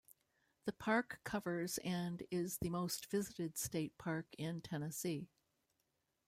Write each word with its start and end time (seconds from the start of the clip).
The 0.65 0.71
park 0.73 1.19
covers 1.23 1.77
and 1.77 2.23
is 2.31 2.57
the 2.57 2.71
most 2.71 3.05
visited 3.11 3.55
state 3.55 3.99
park 3.99 4.25
in 4.35 4.61
Tennessee. 4.61 5.29